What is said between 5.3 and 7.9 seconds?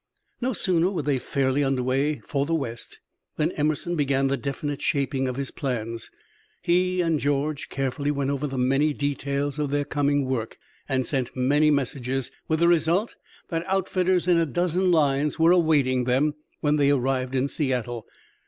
his plans. He and George